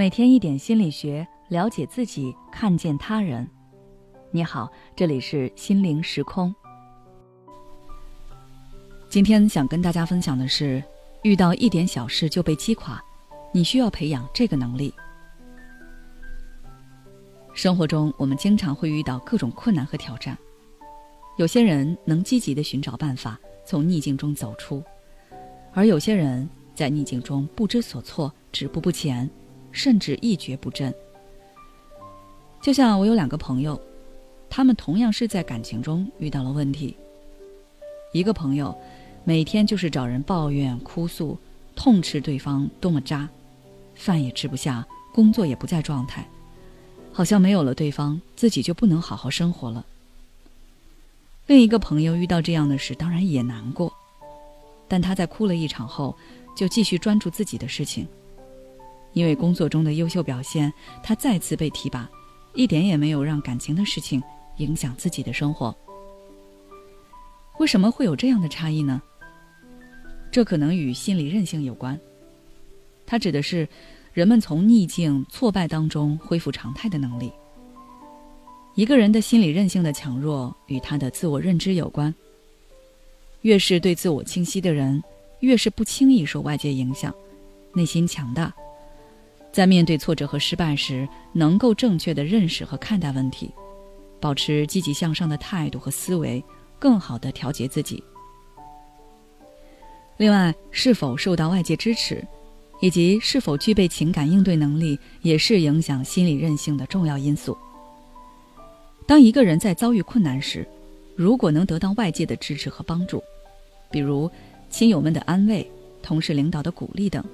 [0.00, 3.46] 每天一点心理学，了解自己，看见他人。
[4.30, 4.66] 你好，
[4.96, 6.54] 这里是心灵时空。
[9.10, 10.82] 今天想跟大家分享的是，
[11.22, 12.98] 遇到一点小事就被击垮，
[13.52, 14.90] 你需要培养这个能力。
[17.52, 20.34] 生活中，我们经常会遇到各种困难和挑战，
[21.36, 24.82] 有些人能积极的寻找办法从逆境中走出，
[25.74, 29.28] 而有些人在逆境中不知所措，止步不前。
[29.72, 30.94] 甚至一蹶不振。
[32.60, 33.80] 就像我有两个朋友，
[34.48, 36.96] 他们同样是在感情中遇到了问题。
[38.12, 38.76] 一个朋友
[39.24, 41.38] 每天就是找人抱怨、哭诉，
[41.74, 43.28] 痛斥对方多么渣，
[43.94, 46.28] 饭也吃不下，工作也不在状态，
[47.12, 49.86] 好像没有了对方，自己就不能好好生活了。
[51.46, 53.92] 另一个朋友遇到这样的事，当然也难过，
[54.86, 56.16] 但他在哭了一场后，
[56.56, 58.06] 就继续专注自己的事情。
[59.12, 60.72] 因为工作中的优秀表现，
[61.02, 62.08] 他再次被提拔，
[62.54, 64.22] 一点也没有让感情的事情
[64.58, 65.74] 影响自己的生活。
[67.58, 69.02] 为什么会有这样的差异呢？
[70.30, 71.98] 这可能与心理韧性有关。
[73.04, 73.68] 它指的是
[74.12, 77.32] 人们从逆境、挫败当中恢复常态的能力。
[78.76, 82.14] 一个人的心理韧性的强弱与他的自我认知有关。
[83.42, 85.02] 越是对自我清晰的人，
[85.40, 87.12] 越是不轻易受外界影响，
[87.74, 88.54] 内心强大。
[89.52, 93.50] 在面对挫折和失败时，能够正确的认识和看待问题，
[94.20, 96.42] 保持积极向上的态度和思维，
[96.78, 98.02] 更好的调节自己。
[100.16, 102.22] 另外，是否受到外界支持，
[102.80, 107.56] 以及是否具备情感应对能力，也是影响心理韧性的重要因素。
[109.06, 110.64] 当一个人在遭遇困难时，
[111.16, 113.20] 如果能得到外界的支持和帮助，
[113.90, 114.30] 比如
[114.68, 115.68] 亲友们的安慰、
[116.02, 117.24] 同事领导的鼓励等。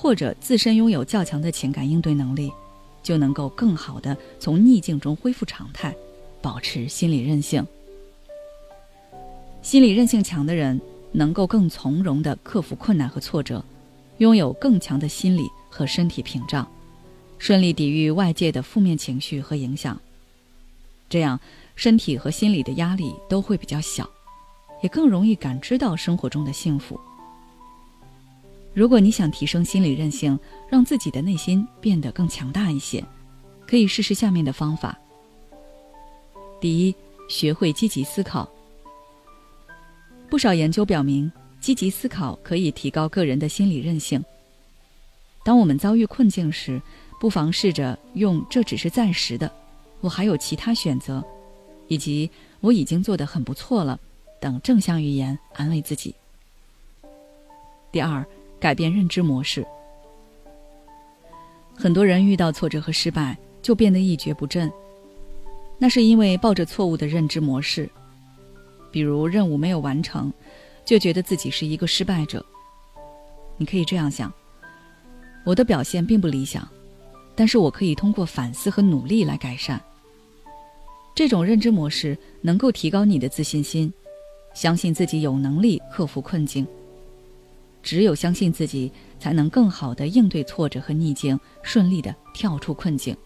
[0.00, 2.52] 或者自身拥有较强的情感应对能力，
[3.02, 5.92] 就能够更好的从逆境中恢复常态，
[6.40, 7.66] 保持心理韧性。
[9.60, 10.80] 心理韧性强的人，
[11.10, 13.62] 能够更从容的克服困难和挫折，
[14.18, 16.64] 拥有更强的心理和身体屏障，
[17.36, 20.00] 顺利抵御外界的负面情绪和影响。
[21.10, 21.40] 这样，
[21.74, 24.08] 身体和心理的压力都会比较小，
[24.80, 26.98] 也更容易感知到生活中的幸福。
[28.74, 33.04] 如果你想提升心理韧性，让自己的内心变得更强大一些，
[33.66, 34.96] 可以试试下面的方法。
[36.60, 36.94] 第一，
[37.28, 38.48] 学会积极思考。
[40.28, 41.30] 不少研究表明，
[41.60, 44.22] 积极思考可以提高个人的心理韧性。
[45.44, 46.80] 当我们遭遇困境时，
[47.18, 49.50] 不妨试着用“这只是暂时的
[50.00, 51.24] ”，“我还有其他选择”，
[51.88, 52.30] 以及
[52.60, 53.98] “我已经做得很不错了”
[54.40, 56.14] 等正向语言安慰自己。
[57.90, 58.24] 第二。
[58.60, 59.66] 改变认知模式。
[61.74, 64.70] 很多人遇到挫折和失败就变得一蹶不振，
[65.78, 67.88] 那是因为抱着错误的认知模式。
[68.90, 70.32] 比如任务没有完成，
[70.84, 72.44] 就觉得自己是一个失败者。
[73.56, 74.32] 你可以这样想：
[75.44, 76.66] 我的表现并不理想，
[77.36, 79.80] 但是我可以通过反思和努力来改善。
[81.14, 83.92] 这种认知模式能够提高你的自信心，
[84.54, 86.66] 相信自己有能力克服困境。
[87.88, 93.16] 只有相信自己，才能更好的应对挫折和逆境，顺利的跳出困境。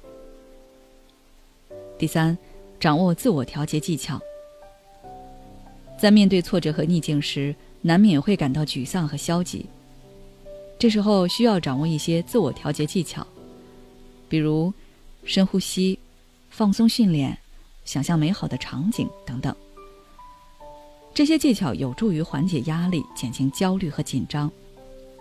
[1.99, 2.39] 第三，
[2.79, 4.21] 掌握自我调节技巧。
[5.99, 9.67] 在面对挫折和逆境时，难免会感到沮丧和消极。
[10.79, 13.27] 这时候需要掌握一些自我调节技巧，
[14.29, 14.73] 比如
[15.25, 15.99] 深呼吸、
[16.51, 17.37] 放松训练、
[17.85, 19.53] 想象美好的场景等等。
[21.15, 24.51] 这些技巧有助于缓解压力、减轻焦虑和紧张，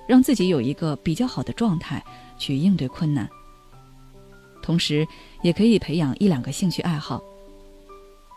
[0.08, 2.04] 让自己有一个比较好的状态
[2.38, 3.30] 去应对困难。
[4.64, 5.06] 同时，
[5.42, 7.22] 也可以培养一两个兴趣爱好，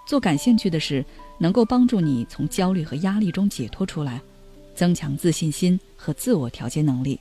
[0.06, 1.04] 做感兴趣的事，
[1.38, 4.20] 能够帮助你从焦虑和压力中解脱出来，
[4.75, 7.20] 增强自信心和自我调节能力。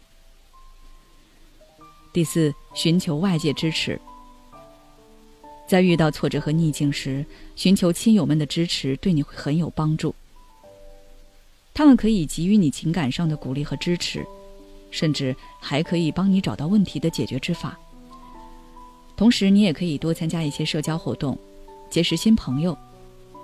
[2.12, 4.00] 第四，寻求外界支持。
[5.68, 7.24] 在遇到挫折和逆境时，
[7.56, 10.14] 寻求亲友们的支持，对你会很有帮助。
[11.74, 14.26] 他们可以给予你情感上的鼓励和支持，
[14.92, 17.78] 甚至还可以帮你找到问题的解决之法。
[19.16, 21.38] 同时，你也可以多参加一些社交活动，
[21.90, 22.78] 结识新朋友，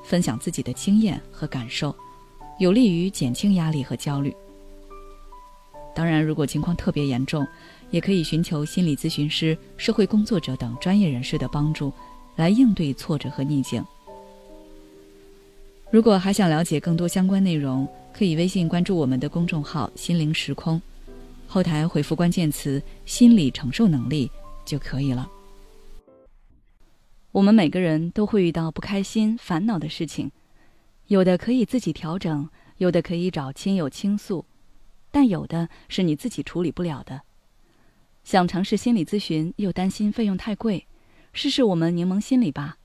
[0.04, 1.96] 分享自己的经验和感受，
[2.60, 4.36] 有利于减轻压力和焦虑。
[5.96, 7.48] 当然，如果情况特别严重，
[7.92, 11.92] 也可以寻求心理咨询师、社会工作者等专业人士的帮助，
[12.36, 13.84] 来应对挫折和逆境。
[15.92, 20.80] 如果还想了解更多相关内容，可以微信关注我们的公众号“心灵时空”，
[21.48, 24.30] 后台回复关键词“心理承受能力”
[24.64, 25.28] 就可以了。
[27.32, 30.30] 我们每个人都会遇到不开心、烦恼的事情，
[31.08, 32.48] 有的可以自己调整，
[32.78, 34.46] 有的可以找亲友倾诉，
[35.10, 37.22] 但有的是你自己处理不了的。
[38.24, 40.86] 想尝试心理咨询，又担心费用太贵，
[41.34, 42.78] 试试我们柠檬心理吧。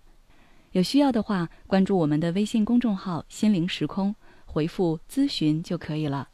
[0.75, 4.13] 有需要的话，关注我们的微信公众号“心灵时空”，
[4.45, 6.31] 回复“咨询”就可以了。